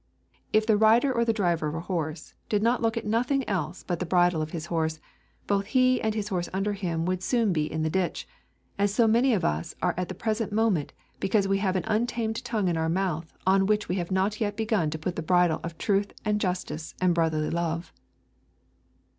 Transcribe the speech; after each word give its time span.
If 0.51 0.65
the 0.65 0.77
rider 0.77 1.13
or 1.13 1.23
the 1.23 1.31
driver 1.31 1.67
of 1.67 1.75
a 1.75 1.81
horse 1.81 2.33
did 2.49 2.63
not 2.63 2.81
look 2.81 2.97
at 2.97 3.05
nothing 3.05 3.47
else 3.47 3.83
but 3.83 3.99
the 3.99 4.05
bridle 4.07 4.41
of 4.41 4.49
his 4.49 4.65
horse, 4.65 4.99
both 5.45 5.67
he 5.67 6.01
and 6.01 6.15
his 6.15 6.29
horse 6.29 6.49
under 6.51 6.73
him 6.73 7.05
would 7.05 7.21
soon 7.21 7.53
be 7.53 7.71
in 7.71 7.83
the 7.83 7.89
ditch, 7.91 8.27
as 8.79 8.91
so 8.91 9.05
many 9.05 9.31
of 9.31 9.45
us 9.45 9.75
are 9.79 9.93
at 9.97 10.09
the 10.09 10.15
present 10.15 10.51
moment 10.51 10.91
because 11.19 11.47
we 11.47 11.59
have 11.59 11.75
an 11.75 11.85
untamed 11.85 12.43
tongue 12.43 12.67
in 12.67 12.77
our 12.77 12.89
mouth 12.89 13.31
on 13.45 13.67
which 13.67 13.87
we 13.87 13.97
have 13.97 14.09
not 14.09 14.41
yet 14.41 14.57
begun 14.57 14.89
to 14.89 14.97
put 14.97 15.15
the 15.15 15.21
bridle 15.21 15.59
of 15.63 15.77
truth 15.77 16.11
and 16.25 16.41
justice 16.41 16.95
and 16.99 17.13
brotherly 17.13 17.51
love. 17.51 17.93